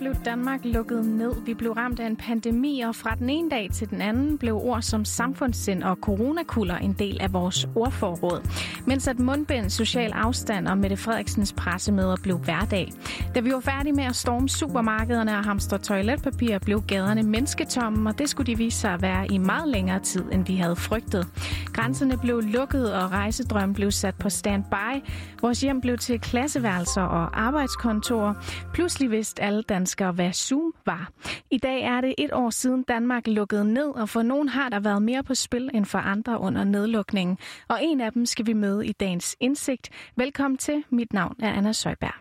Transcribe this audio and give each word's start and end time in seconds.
blev 0.00 0.14
Danmark 0.24 0.60
lukket 0.64 1.04
ned. 1.04 1.32
Vi 1.46 1.54
blev 1.54 1.72
ramt 1.72 2.00
af 2.00 2.06
en 2.06 2.16
pandemi, 2.16 2.80
og 2.80 2.94
fra 2.94 3.14
den 3.14 3.30
ene 3.30 3.50
dag 3.50 3.68
til 3.72 3.90
den 3.90 4.00
anden 4.00 4.38
blev 4.38 4.54
ord 4.54 4.82
som 4.82 5.04
samfundssind 5.04 5.82
og 5.82 5.96
coronakuller 5.96 6.76
en 6.76 6.92
del 6.92 7.20
af 7.20 7.32
vores 7.32 7.68
ordforråd. 7.74 8.48
Mens 8.86 9.08
at 9.08 9.18
mundbind, 9.18 9.70
social 9.70 10.12
afstand 10.12 10.68
og 10.68 10.78
Mette 10.78 10.96
Frederiksens 10.96 11.52
pressemøder 11.52 12.16
blev 12.22 12.38
hverdag. 12.38 12.92
Da 13.34 13.40
vi 13.40 13.52
var 13.52 13.60
færdige 13.60 13.92
med 13.92 14.04
at 14.04 14.16
storme 14.16 14.48
supermarkederne 14.48 15.38
og 15.38 15.44
hamstre 15.44 15.78
toiletpapir, 15.78 16.58
blev 16.58 16.82
gaderne 16.82 17.22
mennesketomme, 17.22 18.10
og 18.10 18.18
det 18.18 18.28
skulle 18.28 18.46
de 18.46 18.58
vise 18.58 18.78
sig 18.78 18.90
at 18.90 19.02
være 19.02 19.26
i 19.26 19.38
meget 19.38 19.68
længere 19.68 20.00
tid, 20.00 20.24
end 20.32 20.46
vi 20.46 20.56
havde 20.56 20.76
frygtet. 20.76 21.26
Grænserne 21.72 22.18
blev 22.18 22.40
lukket, 22.40 22.94
og 22.94 23.10
rejsedrøm 23.12 23.74
blev 23.74 23.90
sat 23.90 24.14
på 24.14 24.30
standby. 24.30 25.02
Vores 25.42 25.60
hjem 25.60 25.80
blev 25.80 25.98
til 25.98 26.20
klasseværelser 26.20 27.02
og 27.02 27.40
arbejdskontorer. 27.40 28.34
Pludselig 28.72 29.10
vidste 29.10 29.42
alle 29.42 29.62
danskere, 29.62 29.89
hvad 29.96 30.32
Zoom 30.32 30.74
var. 30.86 31.12
I 31.50 31.58
dag 31.58 31.82
er 31.82 32.00
det 32.00 32.14
et 32.18 32.32
år 32.32 32.50
siden 32.50 32.82
Danmark 32.82 33.26
lukkede 33.26 33.72
ned, 33.72 33.88
og 33.88 34.08
for 34.08 34.22
nogen 34.22 34.48
har 34.48 34.68
der 34.68 34.80
været 34.80 35.02
mere 35.02 35.22
på 35.22 35.34
spil 35.34 35.70
end 35.74 35.84
for 35.84 35.98
andre 35.98 36.40
under 36.40 36.64
nedlukningen. 36.64 37.38
Og 37.68 37.78
en 37.82 38.00
af 38.00 38.12
dem 38.12 38.26
skal 38.26 38.46
vi 38.46 38.52
møde 38.52 38.86
i 38.86 38.92
dagens 38.92 39.36
indsigt. 39.40 39.88
Velkommen 40.16 40.58
til. 40.58 40.84
Mit 40.90 41.12
navn 41.12 41.36
er 41.38 41.52
Anna 41.52 41.72
Søjberg. 41.72 42.14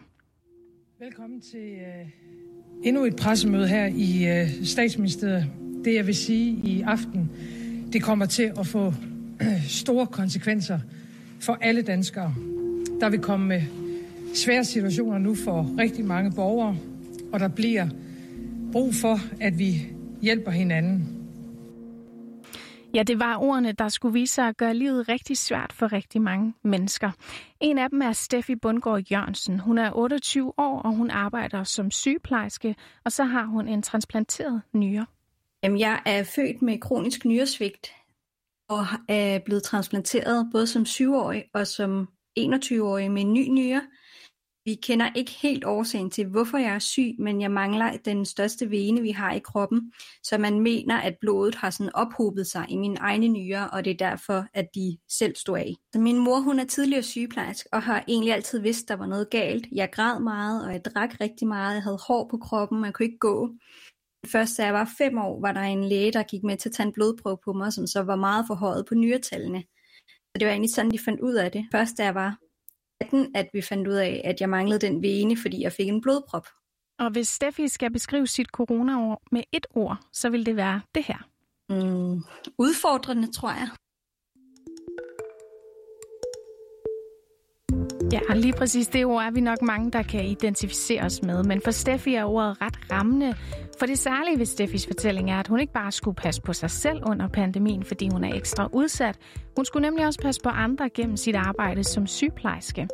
Velkommen 0.99 1.41
til 1.41 1.73
uh, 1.75 2.09
endnu 2.83 3.05
et 3.05 3.15
pressemøde 3.15 3.67
her 3.67 3.85
i 3.85 4.41
uh, 4.41 4.65
statsministeriet. 4.65 5.45
Det 5.85 5.95
jeg 5.95 6.07
vil 6.07 6.15
sige 6.15 6.61
i 6.63 6.81
aften, 6.81 7.31
det 7.93 8.03
kommer 8.03 8.25
til 8.25 8.51
at 8.59 8.67
få 8.67 8.87
uh, 8.87 9.63
store 9.67 10.07
konsekvenser 10.07 10.79
for 11.39 11.57
alle 11.61 11.81
danskere. 11.81 12.33
Der 12.99 13.09
vil 13.09 13.19
komme 13.19 13.61
svære 14.33 14.65
situationer 14.65 15.17
nu 15.17 15.35
for 15.35 15.75
rigtig 15.77 16.05
mange 16.05 16.31
borgere, 16.31 16.77
og 17.33 17.39
der 17.39 17.47
bliver 17.47 17.87
brug 18.71 18.93
for, 18.93 19.17
at 19.41 19.59
vi 19.59 19.87
hjælper 20.21 20.51
hinanden. 20.51 21.15
Ja, 22.93 23.03
det 23.03 23.19
var 23.19 23.37
ordene, 23.37 23.71
der 23.71 23.89
skulle 23.89 24.13
vise 24.13 24.33
sig 24.33 24.47
at 24.47 24.57
gøre 24.57 24.73
livet 24.73 25.09
rigtig 25.09 25.37
svært 25.37 25.73
for 25.73 25.93
rigtig 25.93 26.21
mange 26.21 26.53
mennesker. 26.63 27.11
En 27.59 27.77
af 27.77 27.89
dem 27.89 28.01
er 28.01 28.11
Steffi 28.11 28.55
Bundgaard 28.55 29.03
Jørgensen. 29.11 29.59
Hun 29.59 29.77
er 29.77 29.91
28 29.93 30.53
år, 30.57 30.81
og 30.81 30.95
hun 30.95 31.09
arbejder 31.09 31.63
som 31.63 31.91
sygeplejerske, 31.91 32.75
og 33.05 33.11
så 33.11 33.23
har 33.23 33.45
hun 33.45 33.67
en 33.67 33.81
transplanteret 33.81 34.61
nyre. 34.73 35.05
Jamen, 35.63 35.79
jeg 35.79 36.01
er 36.05 36.23
født 36.23 36.61
med 36.61 36.79
kronisk 36.79 37.25
nyresvigt 37.25 37.91
og 38.69 38.85
er 39.07 39.39
blevet 39.39 39.63
transplanteret 39.63 40.49
både 40.51 40.67
som 40.67 40.81
7-årig 40.83 41.43
og 41.53 41.67
som 41.67 42.07
21-årig 42.39 43.11
med 43.11 43.21
en 43.21 43.33
ny 43.33 43.47
nyre. 43.49 43.81
Vi 44.69 44.75
kender 44.75 45.09
ikke 45.15 45.31
helt 45.31 45.65
årsagen 45.65 46.09
til, 46.09 46.27
hvorfor 46.27 46.57
jeg 46.57 46.75
er 46.75 46.79
syg, 46.79 47.15
men 47.19 47.41
jeg 47.41 47.51
mangler 47.51 47.97
den 48.05 48.25
største 48.25 48.69
vene, 48.69 49.01
vi 49.01 49.11
har 49.11 49.33
i 49.33 49.39
kroppen, 49.39 49.93
så 50.23 50.37
man 50.37 50.59
mener, 50.59 50.97
at 50.97 51.17
blodet 51.21 51.55
har 51.55 51.69
sådan 51.69 51.95
ophobet 51.95 52.47
sig 52.47 52.65
i 52.69 52.77
mine 52.77 52.97
egne 52.99 53.27
nyrer, 53.27 53.63
og 53.63 53.85
det 53.85 53.91
er 53.91 54.09
derfor, 54.09 54.45
at 54.53 54.67
de 54.75 54.97
selv 55.07 55.35
stod 55.35 55.57
af. 55.57 55.75
Så 55.93 55.99
min 55.99 56.17
mor, 56.17 56.39
hun 56.39 56.59
er 56.59 56.63
tidligere 56.63 57.03
sygeplejerske, 57.03 57.69
og 57.73 57.81
har 57.81 58.03
egentlig 58.07 58.33
altid 58.33 58.59
vidst, 58.59 58.87
der 58.87 58.95
var 58.95 59.05
noget 59.05 59.29
galt. 59.29 59.67
Jeg 59.71 59.89
græd 59.91 60.19
meget, 60.19 60.65
og 60.65 60.73
jeg 60.73 60.85
drak 60.85 61.21
rigtig 61.21 61.47
meget. 61.47 61.73
Jeg 61.73 61.83
havde 61.83 61.99
hår 62.07 62.27
på 62.31 62.37
kroppen, 62.37 62.81
man 62.81 62.93
kunne 62.93 63.05
ikke 63.05 63.19
gå. 63.19 63.49
Først 64.25 64.57
da 64.57 64.65
jeg 64.65 64.73
var 64.73 64.89
fem 64.97 65.17
år, 65.17 65.41
var 65.41 65.51
der 65.51 65.61
en 65.61 65.83
læge, 65.83 66.11
der 66.11 66.23
gik 66.23 66.43
med 66.43 66.57
til 66.57 66.69
at 66.69 66.75
tage 66.75 66.87
en 66.87 66.93
blodprøve 66.93 67.37
på 67.45 67.53
mig, 67.53 67.73
som 67.73 67.87
så 67.87 68.01
var 68.01 68.15
meget 68.15 68.45
forhøjet 68.47 68.85
på 68.85 68.95
nyretallene. 68.95 69.63
Så 70.29 70.35
det 70.39 70.45
var 70.45 70.51
egentlig 70.51 70.73
sådan, 70.73 70.91
de 70.91 70.99
fandt 70.99 71.19
ud 71.19 71.33
af 71.33 71.51
det. 71.51 71.65
Først 71.71 71.97
da 71.97 72.03
jeg 72.03 72.15
var 72.15 72.37
18, 73.01 73.31
at 73.35 73.49
vi 73.53 73.61
fandt 73.61 73.87
ud 73.87 73.93
af, 73.93 74.21
at 74.25 74.41
jeg 74.41 74.49
manglede 74.49 74.79
den 74.79 75.01
vene, 75.01 75.37
fordi 75.37 75.61
jeg 75.61 75.71
fik 75.73 75.87
en 75.87 76.01
blodprop. 76.01 76.47
Og 76.99 77.11
hvis 77.11 77.27
Steffi 77.27 77.67
skal 77.67 77.91
beskrive 77.91 78.27
sit 78.27 78.47
coronaår 78.47 79.21
med 79.31 79.43
et 79.51 79.67
ord, 79.69 79.97
så 80.13 80.29
vil 80.29 80.45
det 80.45 80.55
være 80.55 80.81
det 80.95 81.03
her. 81.03 81.17
Mm, 81.69 82.23
udfordrende, 82.57 83.31
tror 83.31 83.49
jeg. 83.49 83.69
Ja, 88.11 88.19
lige 88.35 88.53
præcis 88.53 88.87
det 88.87 89.05
ord 89.05 89.23
er 89.23 89.31
vi 89.31 89.41
nok 89.41 89.61
mange, 89.61 89.91
der 89.91 90.03
kan 90.03 90.25
identificere 90.25 91.01
os 91.01 91.21
med. 91.23 91.43
Men 91.43 91.61
for 91.63 91.71
Steffi 91.71 92.15
er 92.15 92.25
ordet 92.25 92.61
ret 92.61 92.91
rammende. 92.91 93.33
For 93.79 93.85
det 93.85 93.99
særlige 93.99 94.39
ved 94.39 94.45
Steffis 94.45 94.87
fortælling 94.87 95.31
er, 95.31 95.39
at 95.39 95.47
hun 95.47 95.59
ikke 95.59 95.73
bare 95.73 95.91
skulle 95.91 96.15
passe 96.15 96.41
på 96.41 96.53
sig 96.53 96.69
selv 96.71 97.01
under 97.05 97.27
pandemien, 97.27 97.83
fordi 97.83 98.09
hun 98.11 98.23
er 98.23 98.35
ekstra 98.35 98.69
udsat. 98.73 99.17
Hun 99.55 99.65
skulle 99.65 99.87
nemlig 99.87 100.05
også 100.05 100.19
passe 100.21 100.41
på 100.41 100.49
andre 100.49 100.89
gennem 100.89 101.17
sit 101.17 101.35
arbejde 101.35 101.83
som 101.83 102.07
sygeplejerske. 102.07 102.87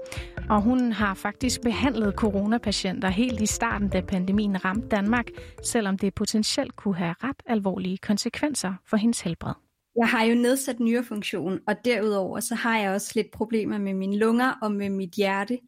Og 0.49 0.61
hun 0.61 0.91
har 0.91 1.13
faktisk 1.13 1.61
behandlet 1.61 2.13
coronapatienter 2.13 3.09
helt 3.09 3.41
i 3.41 3.45
starten, 3.45 3.89
da 3.89 4.01
pandemien 4.01 4.65
ramte 4.65 4.87
Danmark, 4.87 5.25
selvom 5.63 5.97
det 5.97 6.13
potentielt 6.13 6.75
kunne 6.75 6.95
have 6.95 7.15
ret 7.23 7.43
alvorlige 7.45 7.97
konsekvenser 7.97 8.73
for 8.85 8.97
hendes 8.97 9.21
helbred. 9.21 9.64
Jeg 9.95 10.07
har 10.07 10.23
jo 10.23 10.35
nedsat 10.35 10.79
nyrefunktion, 10.79 11.59
og 11.67 11.75
derudover 11.85 12.39
så 12.39 12.55
har 12.55 12.79
jeg 12.79 12.91
også 12.91 13.11
lidt 13.15 13.31
problemer 13.31 13.77
med 13.77 13.93
mine 13.93 14.17
lunger 14.17 14.53
og 14.61 14.71
med 14.71 14.89
mit 14.89 15.11
hjerte. 15.11 15.59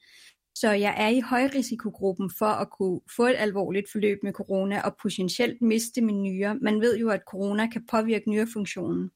Så 0.56 0.72
jeg 0.72 0.96
er 0.98 1.08
i 1.08 1.20
højrisikogruppen 1.20 2.32
for 2.38 2.46
at 2.46 2.70
kunne 2.70 3.00
få 3.16 3.26
et 3.26 3.36
alvorligt 3.38 3.92
forløb 3.92 4.18
med 4.24 4.34
corona 4.34 4.82
og 4.82 4.96
potentielt 5.02 5.62
miste 5.62 6.02
min 6.02 6.24
nyre. 6.24 6.56
Man 6.62 6.82
ved 6.82 6.98
jo, 6.98 7.10
at 7.10 7.22
corona 7.28 7.68
kan 7.68 7.86
påvirke 7.92 8.30
nyrefunktionen. 8.30 9.12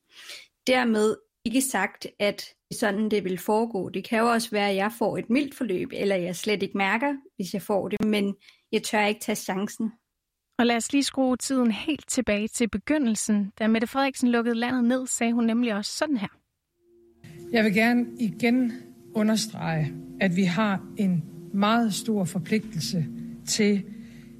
Dermed 0.67 1.15
ikke 1.45 1.61
sagt, 1.61 2.07
at 2.19 2.45
sådan 2.73 3.11
det 3.11 3.23
vil 3.23 3.37
foregå. 3.37 3.89
Det 3.89 4.03
kan 4.03 4.19
jo 4.19 4.31
også 4.31 4.51
være, 4.51 4.69
at 4.69 4.75
jeg 4.75 4.91
får 4.97 5.17
et 5.17 5.29
mildt 5.29 5.55
forløb, 5.55 5.89
eller 5.93 6.15
jeg 6.15 6.35
slet 6.35 6.63
ikke 6.63 6.77
mærker, 6.77 7.13
hvis 7.35 7.53
jeg 7.53 7.61
får 7.61 7.87
det, 7.87 8.05
men 8.05 8.35
jeg 8.71 8.83
tør 8.83 9.05
ikke 9.05 9.21
tage 9.21 9.35
chancen. 9.35 9.91
Og 10.61 10.67
lad 10.67 10.75
os 10.75 10.93
lige 10.93 11.03
skrue 11.03 11.37
tiden 11.37 11.71
helt 11.71 12.07
tilbage 12.07 12.47
til 12.47 12.69
begyndelsen. 12.69 13.51
Da 13.59 13.67
Mette 13.67 13.87
Frederiksen 13.87 14.29
lukkede 14.29 14.55
landet 14.55 14.83
ned, 14.83 15.07
sagde 15.07 15.33
hun 15.33 15.45
nemlig 15.45 15.75
også 15.75 15.97
sådan 15.97 16.17
her. 16.17 16.27
Jeg 17.51 17.63
vil 17.63 17.73
gerne 17.73 18.05
igen 18.19 18.73
understrege, 19.13 19.93
at 20.19 20.35
vi 20.35 20.43
har 20.43 20.81
en 20.97 21.23
meget 21.53 21.93
stor 21.93 22.25
forpligtelse 22.25 23.05
til 23.47 23.83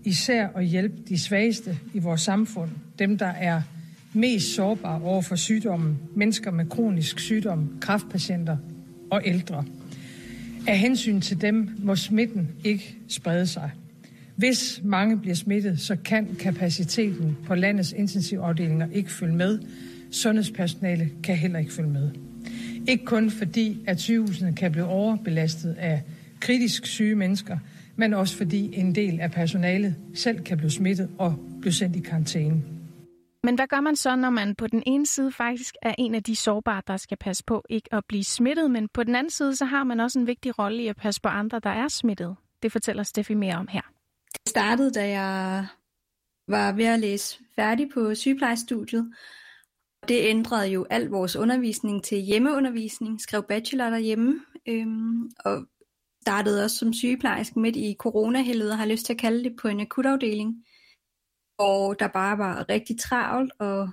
især 0.04 0.48
at 0.48 0.66
hjælpe 0.66 0.96
de 1.10 1.20
svageste 1.20 1.78
i 1.94 2.00
vores 2.00 2.22
samfund. 2.22 2.70
Dem, 3.00 3.18
der 3.18 3.28
er 3.28 3.62
mest 4.14 4.56
sårbare 4.56 5.02
over 5.02 5.22
for 5.22 5.36
sygdommen. 5.36 6.00
Mennesker 6.16 6.52
med 6.52 6.70
kronisk 6.70 7.20
sygdom, 7.20 7.78
kraftpatienter 7.82 8.58
og 9.12 9.22
ældre. 9.26 9.66
Af 10.68 10.78
hensyn 10.78 11.22
til 11.22 11.42
dem 11.42 11.70
må 11.80 11.96
smitten 11.96 12.50
ikke 12.64 12.98
sprede 13.08 13.48
sig. 13.48 13.72
Hvis 14.36 14.82
mange 14.84 15.20
bliver 15.20 15.36
smittet, 15.36 15.80
så 15.80 15.96
kan 16.06 16.36
kapaciteten 16.40 17.38
på 17.46 17.56
landets 17.56 17.92
intensivafdelinger 17.92 18.88
ikke 18.92 19.12
følge 19.12 19.36
med. 19.36 19.60
Sundhedspersonale 20.12 21.10
kan 21.24 21.36
heller 21.36 21.60
ikke 21.60 21.74
følge 21.74 21.90
med. 21.90 22.10
Ikke 22.88 23.06
kun 23.06 23.32
fordi, 23.32 23.78
at 23.88 24.00
sygehusene 24.00 24.54
kan 24.56 24.72
blive 24.72 24.86
overbelastet 24.86 25.74
af 25.74 26.04
kritisk 26.40 26.86
syge 26.86 27.16
mennesker, 27.16 27.58
men 27.96 28.14
også 28.14 28.38
fordi 28.38 28.76
en 28.76 28.96
del 28.96 29.20
af 29.20 29.32
personalet 29.32 29.96
selv 30.14 30.40
kan 30.44 30.58
blive 30.58 30.72
smittet 30.72 31.10
og 31.18 31.36
blive 31.62 31.74
sendt 31.74 31.96
i 31.96 32.00
karantæne. 32.00 32.62
Men 33.44 33.56
hvad 33.56 33.68
gør 33.68 33.82
man 33.82 33.96
så, 33.96 34.16
når 34.16 34.30
man 34.30 34.56
på 34.56 34.68
den 34.68 34.84
ene 34.86 35.06
side 35.06 35.32
faktisk 35.32 35.76
er 35.82 35.94
en 35.98 36.16
af 36.16 36.24
de 36.24 36.36
sårbare, 36.36 36.82
der 36.88 36.98
skal 36.98 37.18
passe 37.18 37.44
på 37.48 37.64
ikke 37.70 37.94
at 37.94 38.04
blive 38.08 38.24
smittet, 38.24 38.72
men 38.72 38.88
på 38.94 39.04
den 39.04 39.16
anden 39.16 39.32
side, 39.32 39.56
så 39.56 39.66
har 39.66 39.84
man 39.84 40.00
også 40.00 40.20
en 40.20 40.28
vigtig 40.28 40.60
rolle 40.60 40.84
i 40.84 40.88
at 40.88 40.96
passe 40.96 41.22
på 41.22 41.30
andre, 41.30 41.60
der 41.60 41.70
er 41.70 41.88
smittet? 41.88 42.36
Det 42.64 42.72
fortæller 42.72 43.04
Steffi 43.04 43.34
mere 43.34 43.56
om 43.56 43.68
her. 43.68 43.91
Startede, 44.52 44.92
da 44.92 45.10
jeg 45.10 45.68
var 46.48 46.72
ved 46.72 46.86
at 46.86 47.00
læse 47.00 47.40
færdig 47.56 47.90
på 47.94 48.16
sygeplejestudiet. 48.16 49.14
Det 50.08 50.20
ændrede 50.20 50.68
jo 50.68 50.86
al 50.90 51.06
vores 51.08 51.36
undervisning 51.36 52.04
til 52.04 52.18
hjemmeundervisning, 52.18 53.22
skrev 53.22 53.44
bachelor 53.44 53.90
derhjemme, 53.90 54.46
øhm, 54.68 55.32
og 55.46 55.66
startede 56.22 56.64
også 56.64 56.78
som 56.78 56.94
sygeplejerske 56.94 57.60
midt 57.60 57.76
i 57.76 57.96
coronahelvede, 58.00 58.76
har 58.76 58.86
lyst 58.86 59.06
til 59.06 59.14
at 59.14 59.20
kalde 59.20 59.44
det, 59.44 59.56
på 59.62 59.68
en 59.68 59.80
akutafdeling. 59.80 60.66
Og 61.58 62.00
der 62.00 62.08
bare 62.08 62.38
var 62.38 62.70
rigtig 62.70 63.00
travlt, 63.00 63.52
og 63.60 63.90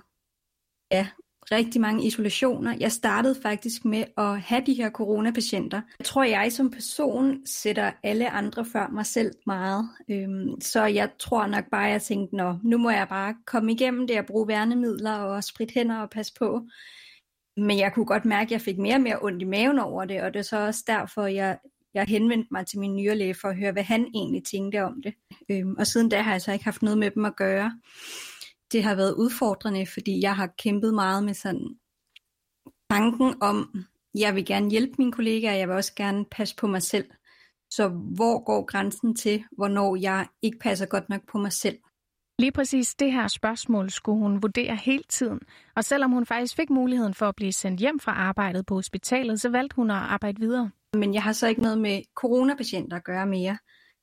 ja, 0.91 1.07
rigtig 1.51 1.81
mange 1.81 2.05
isolationer. 2.05 2.75
Jeg 2.79 2.91
startede 2.91 3.35
faktisk 3.41 3.85
med 3.85 4.03
at 4.17 4.41
have 4.41 4.61
de 4.65 4.73
her 4.73 4.89
coronapatienter. 4.89 5.81
Jeg 5.99 6.05
tror, 6.05 6.23
jeg 6.23 6.51
som 6.51 6.71
person 6.71 7.45
sætter 7.45 7.91
alle 8.03 8.29
andre 8.29 8.65
før 8.65 8.87
mig 8.87 9.05
selv 9.05 9.31
meget. 9.45 9.89
Øhm, 10.09 10.61
så 10.61 10.85
jeg 10.85 11.09
tror 11.19 11.47
nok 11.47 11.65
bare, 11.71 11.85
at 11.85 11.91
jeg 11.91 12.01
tænkte, 12.01 12.35
Nå, 12.35 12.55
nu 12.63 12.77
må 12.77 12.89
jeg 12.89 13.07
bare 13.09 13.35
komme 13.45 13.71
igennem 13.71 14.07
det 14.07 14.19
og 14.19 14.25
bruge 14.25 14.47
værnemidler 14.47 15.13
og 15.13 15.43
sprit 15.43 15.71
hænder 15.71 15.97
og 15.97 16.09
passe 16.09 16.33
på. 16.39 16.61
Men 17.57 17.79
jeg 17.79 17.93
kunne 17.93 18.05
godt 18.05 18.25
mærke, 18.25 18.47
at 18.47 18.51
jeg 18.51 18.61
fik 18.61 18.77
mere 18.77 18.95
og 18.95 19.01
mere 19.01 19.19
ondt 19.21 19.41
i 19.41 19.45
maven 19.45 19.79
over 19.79 20.05
det, 20.05 20.21
og 20.21 20.33
det 20.33 20.39
er 20.39 20.43
så 20.43 20.65
også 20.65 20.83
derfor, 20.87 21.25
jeg, 21.25 21.57
jeg 21.93 22.05
henvendte 22.07 22.47
mig 22.51 22.65
til 22.65 22.79
min 22.79 22.95
nyrelæge 22.95 23.33
for 23.33 23.47
at 23.47 23.57
høre, 23.57 23.71
hvad 23.71 23.83
han 23.83 24.07
egentlig 24.15 24.43
tænkte 24.43 24.83
om 24.83 25.01
det. 25.03 25.13
Øhm, 25.51 25.75
og 25.79 25.87
siden 25.87 26.09
da 26.09 26.21
har 26.21 26.31
jeg 26.31 26.41
så 26.41 26.51
ikke 26.51 26.65
haft 26.65 26.81
noget 26.81 26.97
med 26.97 27.11
dem 27.11 27.25
at 27.25 27.35
gøre 27.35 27.71
det 28.71 28.83
har 28.83 28.95
været 28.95 29.13
udfordrende, 29.13 29.85
fordi 29.85 30.21
jeg 30.21 30.35
har 30.35 30.53
kæmpet 30.57 30.93
meget 30.93 31.23
med 31.23 31.33
sådan 31.33 31.79
tanken 32.91 33.35
om, 33.41 33.85
jeg 34.15 34.35
vil 34.35 34.45
gerne 34.45 34.69
hjælpe 34.69 34.93
mine 34.97 35.11
kollegaer, 35.11 35.53
jeg 35.53 35.67
vil 35.67 35.75
også 35.75 35.93
gerne 35.95 36.25
passe 36.31 36.55
på 36.55 36.67
mig 36.67 36.81
selv. 36.81 37.05
Så 37.71 37.87
hvor 37.87 38.43
går 38.43 38.65
grænsen 38.65 39.15
til, 39.15 39.43
hvornår 39.51 39.95
jeg 39.95 40.27
ikke 40.41 40.59
passer 40.59 40.85
godt 40.85 41.09
nok 41.09 41.21
på 41.31 41.37
mig 41.37 41.51
selv? 41.51 41.77
Lige 42.39 42.51
præcis 42.51 42.95
det 42.95 43.11
her 43.11 43.27
spørgsmål 43.27 43.89
skulle 43.89 44.19
hun 44.19 44.41
vurdere 44.41 44.75
hele 44.75 45.03
tiden. 45.09 45.39
Og 45.75 45.83
selvom 45.83 46.11
hun 46.11 46.25
faktisk 46.25 46.55
fik 46.55 46.69
muligheden 46.69 47.13
for 47.13 47.25
at 47.25 47.35
blive 47.35 47.51
sendt 47.51 47.79
hjem 47.79 47.99
fra 47.99 48.11
arbejdet 48.11 48.65
på 48.65 48.73
hospitalet, 48.75 49.41
så 49.41 49.49
valgte 49.49 49.75
hun 49.75 49.91
at 49.91 49.97
arbejde 49.97 50.39
videre. 50.39 50.71
Men 50.93 51.13
jeg 51.13 51.23
har 51.23 51.31
så 51.31 51.47
ikke 51.47 51.61
noget 51.61 51.77
med 51.77 52.01
coronapatienter 52.15 52.97
at 52.97 53.03
gøre 53.03 53.25
mere. 53.25 53.57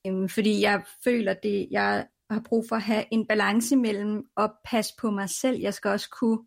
Øhm, 0.07 0.29
fordi 0.29 0.63
jeg 0.63 0.83
føler, 1.05 1.35
det, 1.43 1.69
jeg 1.71 2.07
har 2.31 2.41
brug 2.41 2.65
for 2.69 2.77
at 2.77 2.83
have 2.83 3.05
en 3.11 3.27
balance 3.27 3.77
mellem 3.77 4.25
at 4.37 4.51
passe 4.65 4.95
på 5.01 5.11
mig 5.11 5.31
selv. 5.31 5.61
Jeg 5.61 5.75
skal 5.75 5.91
også 5.91 6.09
kunne 6.21 6.39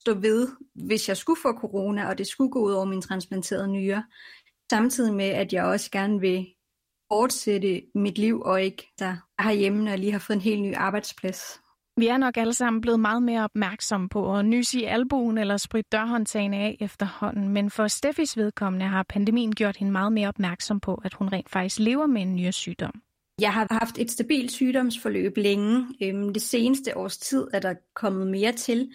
stå 0.00 0.14
ved, 0.14 0.48
hvis 0.74 1.08
jeg 1.08 1.16
skulle 1.16 1.40
få 1.42 1.52
corona, 1.52 2.08
og 2.08 2.18
det 2.18 2.26
skulle 2.26 2.50
gå 2.50 2.60
ud 2.60 2.72
over 2.72 2.84
min 2.84 3.02
transplanterede 3.02 3.68
nyre. 3.68 4.04
Samtidig 4.70 5.14
med, 5.14 5.24
at 5.24 5.52
jeg 5.52 5.64
også 5.64 5.90
gerne 5.90 6.20
vil 6.20 6.46
fortsætte 7.12 7.82
mit 7.94 8.18
liv, 8.18 8.40
og 8.40 8.62
ikke 8.62 8.92
der 8.98 9.16
herhjemme, 9.42 9.84
når 9.84 9.90
jeg 9.90 9.98
lige 9.98 10.12
har 10.12 10.18
fået 10.18 10.36
en 10.36 10.42
helt 10.42 10.62
ny 10.62 10.74
arbejdsplads. 10.74 11.60
Vi 11.96 12.06
er 12.06 12.16
nok 12.16 12.36
alle 12.36 12.54
sammen 12.54 12.80
blevet 12.80 13.00
meget 13.00 13.22
mere 13.22 13.44
opmærksomme 13.44 14.08
på 14.08 14.36
at 14.36 14.44
nys 14.44 14.74
i 14.74 14.84
albuen 14.84 15.38
eller 15.38 15.56
spritte 15.56 15.88
dørhåndtagene 15.92 16.56
af 16.56 16.76
efterhånden, 16.80 17.48
men 17.48 17.70
for 17.70 17.86
Steffis 17.86 18.36
vedkommende 18.36 18.86
har 18.86 19.02
pandemien 19.02 19.54
gjort 19.54 19.76
hende 19.76 19.92
meget 19.92 20.12
mere 20.12 20.28
opmærksom 20.28 20.80
på, 20.80 20.94
at 21.04 21.14
hun 21.14 21.28
rent 21.28 21.50
faktisk 21.50 21.78
lever 21.78 22.06
med 22.06 22.22
en 22.22 22.36
nyresygdom. 22.36 23.02
Jeg 23.40 23.52
har 23.52 23.66
haft 23.70 23.98
et 23.98 24.10
stabilt 24.10 24.52
sygdomsforløb 24.52 25.36
længe. 25.36 25.86
Øhm, 26.02 26.32
det 26.32 26.42
seneste 26.42 26.96
års 26.96 27.18
tid 27.18 27.46
er 27.52 27.60
der 27.60 27.74
kommet 27.94 28.26
mere 28.26 28.52
til, 28.52 28.92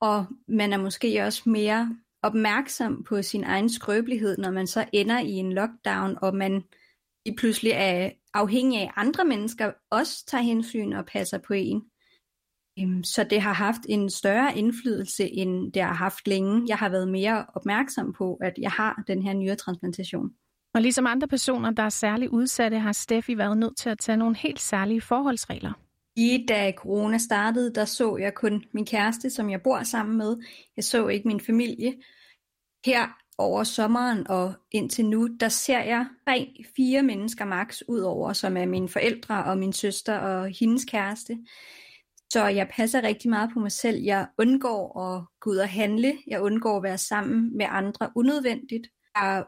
og 0.00 0.26
man 0.48 0.72
er 0.72 0.78
måske 0.78 1.24
også 1.24 1.50
mere 1.50 1.96
opmærksom 2.22 3.04
på 3.04 3.22
sin 3.22 3.44
egen 3.44 3.68
skrøbelighed, 3.70 4.38
når 4.38 4.50
man 4.50 4.66
så 4.66 4.84
ender 4.92 5.18
i 5.18 5.32
en 5.32 5.52
lockdown, 5.52 6.18
og 6.22 6.36
man 6.36 6.64
lige 7.26 7.36
pludselig 7.36 7.72
er 7.72 8.10
afhængig 8.34 8.80
af 8.80 8.90
andre 8.96 9.24
mennesker, 9.24 9.72
også 9.90 10.26
tager 10.26 10.42
hensyn 10.42 10.92
og 10.92 11.06
passer 11.06 11.38
på 11.38 11.52
en. 11.52 11.82
Øhm, 12.78 13.04
så 13.04 13.24
det 13.24 13.40
har 13.40 13.52
haft 13.52 13.80
en 13.88 14.10
større 14.10 14.58
indflydelse, 14.58 15.28
end 15.28 15.72
det 15.72 15.82
har 15.82 15.94
haft 15.94 16.28
længe. 16.28 16.64
Jeg 16.68 16.78
har 16.78 16.88
været 16.88 17.08
mere 17.08 17.46
opmærksom 17.54 18.12
på, 18.12 18.34
at 18.34 18.54
jeg 18.58 18.70
har 18.70 19.02
den 19.06 19.22
her 19.22 19.32
nyretransplantation. 19.32 20.30
Og 20.74 20.82
ligesom 20.82 21.06
andre 21.06 21.28
personer, 21.28 21.70
der 21.70 21.82
er 21.82 21.88
særligt 21.88 22.30
udsatte, 22.30 22.78
har 22.78 22.92
Steffi 22.92 23.38
været 23.38 23.58
nødt 23.58 23.76
til 23.76 23.90
at 23.90 23.98
tage 23.98 24.16
nogle 24.16 24.36
helt 24.36 24.60
særlige 24.60 25.00
forholdsregler. 25.00 25.72
I 26.16 26.46
da 26.48 26.72
corona 26.76 27.18
startede, 27.18 27.74
der 27.74 27.84
så 27.84 28.16
jeg 28.16 28.34
kun 28.34 28.64
min 28.72 28.86
kæreste, 28.86 29.30
som 29.30 29.50
jeg 29.50 29.62
bor 29.62 29.82
sammen 29.82 30.18
med. 30.18 30.36
Jeg 30.76 30.84
så 30.84 31.08
ikke 31.08 31.28
min 31.28 31.40
familie. 31.40 31.94
Her 32.86 33.08
over 33.38 33.64
sommeren 33.64 34.26
og 34.28 34.54
indtil 34.70 35.06
nu, 35.06 35.28
der 35.40 35.48
ser 35.48 35.82
jeg 35.82 36.06
tre, 36.28 36.64
fire 36.76 37.02
mennesker 37.02 37.44
max 37.44 37.80
ud 37.88 38.00
over, 38.00 38.32
som 38.32 38.56
er 38.56 38.66
mine 38.66 38.88
forældre 38.88 39.44
og 39.44 39.58
min 39.58 39.72
søster 39.72 40.18
og 40.18 40.48
hendes 40.60 40.84
kæreste. 40.84 41.38
Så 42.32 42.46
jeg 42.46 42.70
passer 42.76 43.02
rigtig 43.02 43.30
meget 43.30 43.50
på 43.54 43.60
mig 43.60 43.72
selv. 43.72 44.02
Jeg 44.02 44.26
undgår 44.38 45.00
at 45.00 45.24
gå 45.40 45.50
ud 45.50 45.56
og 45.56 45.68
handle. 45.68 46.12
Jeg 46.26 46.42
undgår 46.42 46.76
at 46.76 46.82
være 46.82 46.98
sammen 46.98 47.56
med 47.56 47.66
andre 47.68 48.10
unødvendigt. 48.16 48.88
Jeg 49.16 49.44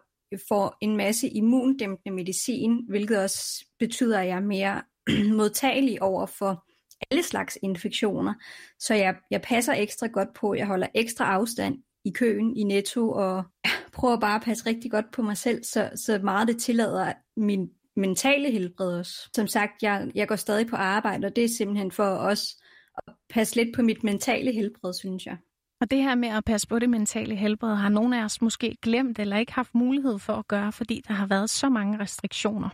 får 0.49 0.77
en 0.81 0.97
masse 0.97 1.29
immundæmpende 1.29 2.17
medicin, 2.17 2.85
hvilket 2.89 3.19
også 3.19 3.65
betyder, 3.79 4.21
at 4.21 4.27
jeg 4.27 4.37
er 4.37 4.41
mere 4.41 4.83
modtagelig 5.39 6.03
over 6.03 6.27
for 6.27 6.65
alle 7.11 7.23
slags 7.23 7.59
infektioner. 7.63 8.35
Så 8.79 8.95
jeg, 8.95 9.17
jeg 9.31 9.43
passer 9.43 9.73
ekstra 9.73 10.07
godt 10.07 10.35
på. 10.35 10.55
Jeg 10.55 10.67
holder 10.67 10.87
ekstra 10.95 11.25
afstand 11.25 11.79
i 12.05 12.11
køen 12.11 12.57
i 12.57 12.63
Netto 12.63 13.11
og 13.11 13.45
prøver 13.93 14.21
bare 14.21 14.37
at 14.37 14.43
passe 14.43 14.67
rigtig 14.67 14.91
godt 14.91 15.11
på 15.13 15.23
mig 15.23 15.37
selv, 15.37 15.65
så, 15.65 15.91
så 15.95 16.19
meget 16.19 16.49
det 16.49 16.59
tillader 16.59 17.13
min 17.37 17.71
mentale 17.97 18.51
helbred 18.51 18.99
også. 18.99 19.31
Som 19.35 19.47
sagt, 19.47 19.83
jeg, 19.83 20.11
jeg 20.15 20.29
går 20.29 20.37
stadig 20.37 20.67
på 20.67 20.77
arbejde, 20.77 21.27
og 21.27 21.37
det 21.37 21.45
er 21.45 21.49
simpelthen 21.49 21.91
for 21.91 22.05
os 22.05 22.57
at 23.09 23.15
passe 23.31 23.57
lidt 23.57 23.77
på 23.77 23.83
mit 23.83 24.05
mentale 24.05 24.53
helbred, 24.53 24.93
synes 24.95 25.27
jeg. 25.27 25.37
Og 25.81 25.91
det 25.91 26.03
her 26.03 26.15
med 26.15 26.29
at 26.29 26.45
passe 26.45 26.69
på 26.69 26.79
det 26.79 26.91
mentale 26.91 27.37
helbred, 27.37 27.77
har 27.77 27.89
nogle 27.89 28.21
af 28.21 28.25
os 28.25 28.43
måske 28.43 28.77
glemt 28.83 29.19
eller 29.19 29.37
ikke 29.37 29.53
haft 29.53 29.75
mulighed 29.75 30.19
for 30.19 30.33
at 30.33 30.49
gøre, 30.49 30.73
fordi 30.73 31.03
der 31.09 31.15
har 31.15 31.27
været 31.27 31.51
så 31.51 31.69
mange 31.69 31.99
restriktioner. 31.99 32.69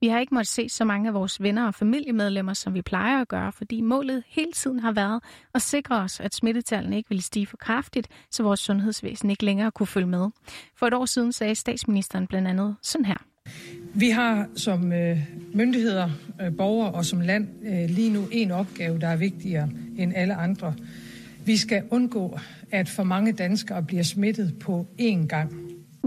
Vi 0.00 0.08
har 0.08 0.18
ikke 0.18 0.34
måttet 0.34 0.48
se 0.48 0.68
så 0.68 0.84
mange 0.84 1.08
af 1.08 1.14
vores 1.14 1.42
venner 1.42 1.66
og 1.66 1.74
familiemedlemmer, 1.74 2.52
som 2.52 2.74
vi 2.74 2.82
plejer 2.82 3.20
at 3.20 3.28
gøre, 3.28 3.52
fordi 3.52 3.80
målet 3.80 4.22
hele 4.28 4.52
tiden 4.52 4.80
har 4.80 4.92
været 4.92 5.22
at 5.54 5.62
sikre 5.62 5.96
os, 5.96 6.20
at 6.20 6.34
smittetallene 6.34 6.96
ikke 6.96 7.08
ville 7.08 7.22
stige 7.22 7.46
for 7.46 7.56
kraftigt, 7.56 8.08
så 8.30 8.42
vores 8.42 8.60
sundhedsvæsen 8.60 9.30
ikke 9.30 9.44
længere 9.44 9.70
kunne 9.70 9.86
følge 9.86 10.06
med. 10.06 10.30
For 10.76 10.86
et 10.86 10.94
år 10.94 11.06
siden 11.06 11.32
sagde 11.32 11.54
statsministeren 11.54 12.26
blandt 12.26 12.48
andet 12.48 12.76
sådan 12.82 13.04
her. 13.04 13.16
Vi 13.94 14.10
har 14.10 14.48
som 14.56 14.92
øh, 14.92 15.18
myndigheder, 15.54 16.10
øh, 16.42 16.56
borgere 16.56 16.92
og 16.92 17.04
som 17.04 17.20
land 17.20 17.48
øh, 17.64 17.90
lige 17.90 18.12
nu 18.12 18.24
en 18.32 18.50
opgave, 18.50 19.00
der 19.00 19.08
er 19.08 19.16
vigtigere 19.16 19.68
end 19.98 20.12
alle 20.16 20.34
andre. 20.34 20.74
Vi 21.46 21.56
skal 21.56 21.88
undgå, 21.90 22.38
at 22.72 22.88
for 22.88 23.02
mange 23.02 23.32
danskere 23.32 23.82
bliver 23.82 24.02
smittet 24.02 24.58
på 24.60 24.86
én 25.00 25.26
gang. 25.26 25.52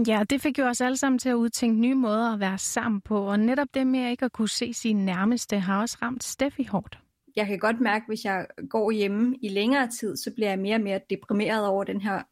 Ja, 0.06 0.22
det 0.30 0.40
fik 0.40 0.58
jo 0.58 0.64
os 0.64 0.80
alle 0.80 0.96
sammen 0.96 1.18
til 1.18 1.28
at 1.28 1.34
udtænke 1.34 1.80
nye 1.80 1.94
måder 1.94 2.32
at 2.32 2.40
være 2.40 2.58
sammen 2.58 3.00
på, 3.00 3.20
og 3.20 3.38
netop 3.38 3.68
det 3.74 3.86
med 3.86 4.10
ikke 4.10 4.24
at 4.24 4.32
kunne 4.32 4.48
se 4.48 4.74
sine 4.74 5.04
nærmeste 5.04 5.58
har 5.58 5.80
også 5.80 5.98
ramt 6.02 6.24
Steffi 6.24 6.64
hårdt. 6.64 6.98
Jeg 7.36 7.46
kan 7.46 7.58
godt 7.58 7.80
mærke, 7.80 8.04
hvis 8.08 8.24
jeg 8.24 8.46
går 8.70 8.90
hjemme 8.90 9.36
i 9.42 9.48
længere 9.48 9.88
tid, 10.00 10.16
så 10.16 10.30
bliver 10.34 10.48
jeg 10.48 10.58
mere 10.58 10.74
og 10.74 10.80
mere 10.80 11.00
deprimeret 11.10 11.66
over 11.66 11.84
den 11.84 12.00
her 12.00 12.22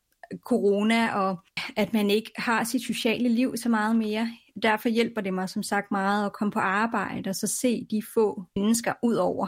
corona, 0.44 1.14
og 1.14 1.38
at 1.76 1.92
man 1.92 2.10
ikke 2.10 2.30
har 2.36 2.64
sit 2.64 2.82
sociale 2.82 3.28
liv 3.28 3.56
så 3.56 3.68
meget 3.68 3.96
mere. 3.96 4.28
Derfor 4.62 4.88
hjælper 4.88 5.20
det 5.20 5.34
mig 5.34 5.48
som 5.48 5.62
sagt 5.62 5.90
meget 5.90 6.26
at 6.26 6.32
komme 6.32 6.52
på 6.52 6.58
arbejde 6.58 7.30
og 7.30 7.36
så 7.36 7.46
se 7.46 7.86
de 7.90 8.02
få 8.14 8.42
mennesker 8.56 8.92
ud 9.02 9.14
over. 9.14 9.46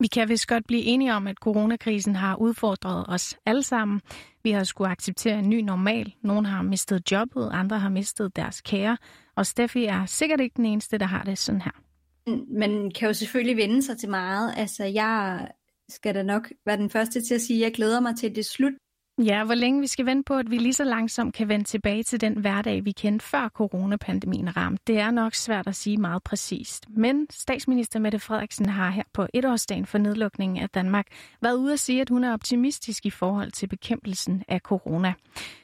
Vi 0.00 0.06
kan 0.06 0.28
vist 0.28 0.46
godt 0.46 0.66
blive 0.66 0.82
enige 0.82 1.14
om, 1.14 1.26
at 1.26 1.36
coronakrisen 1.36 2.16
har 2.16 2.36
udfordret 2.36 3.04
os 3.08 3.36
alle 3.46 3.62
sammen. 3.62 4.00
Vi 4.42 4.50
har 4.50 4.64
skulle 4.64 4.90
acceptere 4.90 5.38
en 5.38 5.48
ny 5.48 5.60
normal. 5.60 6.14
Nogle 6.22 6.48
har 6.48 6.62
mistet 6.62 7.12
jobbet, 7.12 7.50
andre 7.52 7.78
har 7.78 7.88
mistet 7.88 8.36
deres 8.36 8.60
kære. 8.60 8.96
Og 9.36 9.46
Steffi 9.46 9.84
er 9.84 10.06
sikkert 10.06 10.40
ikke 10.40 10.56
den 10.56 10.66
eneste, 10.66 10.98
der 10.98 11.06
har 11.06 11.22
det 11.22 11.38
sådan 11.38 11.60
her. 11.60 11.70
Man 12.58 12.90
kan 12.90 13.08
jo 13.08 13.14
selvfølgelig 13.14 13.56
vende 13.56 13.82
sig 13.82 13.98
til 13.98 14.08
meget. 14.08 14.54
Altså, 14.56 14.84
jeg 14.84 15.48
skal 15.88 16.14
da 16.14 16.22
nok 16.22 16.48
være 16.66 16.76
den 16.76 16.90
første 16.90 17.20
til 17.26 17.34
at 17.34 17.40
sige, 17.40 17.58
at 17.60 17.64
jeg 17.64 17.74
glæder 17.74 18.00
mig 18.00 18.16
til, 18.16 18.26
at 18.26 18.36
det 18.36 18.40
er 18.40 18.50
slut. 18.56 18.72
Ja, 19.24 19.44
hvor 19.44 19.54
længe 19.54 19.80
vi 19.80 19.86
skal 19.86 20.06
vente 20.06 20.26
på, 20.26 20.34
at 20.34 20.50
vi 20.50 20.58
lige 20.58 20.72
så 20.72 20.84
langsomt 20.84 21.34
kan 21.34 21.48
vende 21.48 21.64
tilbage 21.64 22.02
til 22.02 22.20
den 22.20 22.38
hverdag, 22.38 22.84
vi 22.84 22.92
kendte 22.92 23.26
før 23.26 23.48
coronapandemien 23.48 24.56
ramte. 24.56 24.82
Det 24.86 24.98
er 24.98 25.10
nok 25.10 25.34
svært 25.34 25.66
at 25.66 25.76
sige 25.76 25.96
meget 25.96 26.22
præcist. 26.22 26.86
Men 26.88 27.26
statsminister 27.30 27.98
Mette 27.98 28.18
Frederiksen 28.18 28.68
har 28.68 28.90
her 28.90 29.02
på 29.12 29.26
etårsdagen 29.34 29.86
for 29.86 29.98
nedlukningen 29.98 30.58
af 30.62 30.70
Danmark 30.70 31.06
været 31.40 31.56
ude 31.56 31.72
at 31.72 31.80
sige, 31.80 32.00
at 32.00 32.08
hun 32.08 32.24
er 32.24 32.32
optimistisk 32.32 33.06
i 33.06 33.10
forhold 33.10 33.50
til 33.50 33.66
bekæmpelsen 33.66 34.42
af 34.48 34.60
corona. 34.60 35.12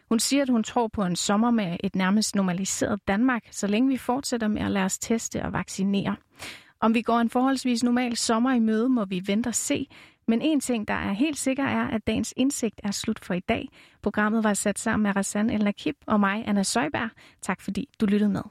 Hun 0.09 0.19
siger, 0.19 0.43
at 0.43 0.49
hun 0.49 0.63
tror 0.63 0.89
på 0.89 1.03
en 1.03 1.17
sommer 1.17 1.51
med 1.51 1.77
et 1.81 1.97
nærmest 1.97 2.35
normaliseret 2.35 3.09
Danmark, 3.09 3.43
så 3.51 3.67
længe 3.67 3.89
vi 3.89 3.97
fortsætter 3.97 4.49
med 4.49 4.63
at 4.63 4.71
lade 4.71 4.85
os 4.85 4.99
teste 4.99 5.43
og 5.43 5.53
vaccinere. 5.53 6.17
Om 6.81 6.95
vi 6.95 7.03
går 7.03 7.19
en 7.19 7.31
forholdsvis 7.31 7.83
normal 7.83 8.17
sommer 8.17 8.53
i 8.53 8.59
møde, 8.59 8.89
må 8.89 9.05
vi 9.05 9.23
vente 9.27 9.49
og 9.49 9.55
se. 9.55 9.89
Men 10.27 10.43
en 10.43 10.61
ting, 10.61 10.89
der 10.89 10.95
er 10.95 11.13
helt 11.13 11.39
sikker, 11.39 11.65
er, 11.65 11.89
at 11.89 12.07
dagens 12.07 12.35
indsigt 12.37 12.81
er 12.85 12.91
slut 12.91 13.25
for 13.25 13.35
i 13.35 13.41
dag. 13.41 13.69
Programmet 14.03 14.45
var 14.45 14.55
sat 14.55 14.79
sammen 14.79 15.03
med 15.03 15.17
Rassan 15.17 15.51
El 15.51 15.65
Nakib 15.65 15.97
og 16.07 16.21
mig, 16.21 16.45
Anna 16.47 16.63
Søjberg. 16.63 17.11
Tak 17.43 17.61
fordi 17.61 17.89
du 18.01 18.07
lyttede 18.07 18.31
med. 18.31 18.43